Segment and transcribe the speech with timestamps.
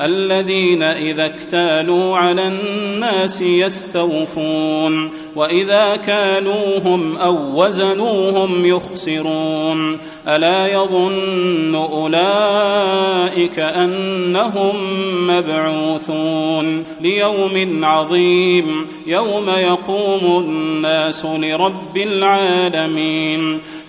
[0.00, 9.98] الذين إذا اكتالوا على الناس يستوفون وإذا كالوهم أو وزنوهم يخسرون
[10.28, 14.76] ألا يظن أولئك أنهم
[15.26, 23.60] مبعوثون ليوم عظيم يوم يقوم الناس لرب العالمين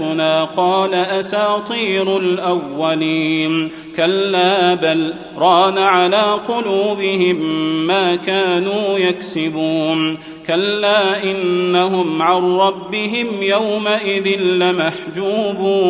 [0.00, 7.36] آياتنا قال أساطير الأولين كلا بل ران على قلوبهم
[7.86, 15.82] ما كانوا يكسبون كلا إنهم عن ربهم يومئذ لمحجوبون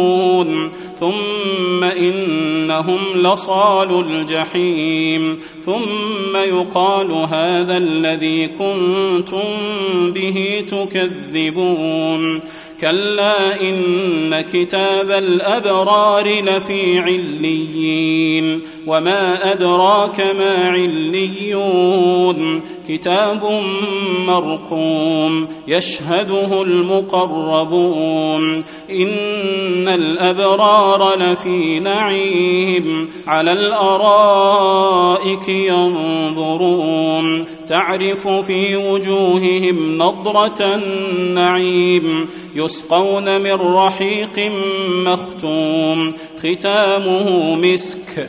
[1.00, 5.39] ثم إنهم لصال الجحيم.
[5.66, 9.44] ثم يقال هذا الذي كنتم
[10.12, 12.41] به تكذبون.
[12.80, 18.61] كلا إن كتاب الأبرار لفي عليين.
[18.87, 23.62] وما ادراك ما عليون كتاب
[24.27, 42.27] مرقوم يشهده المقربون ان الابرار لفي نعيم على الارائك ينظرون تعرف في وجوههم نضره النعيم
[42.55, 44.53] يسقون من رحيق
[44.89, 48.29] مختوم ختامه مسك